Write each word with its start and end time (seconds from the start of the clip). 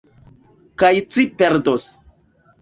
Kaj 0.83 0.89
ci 1.15 1.27
perdos. 1.43 1.87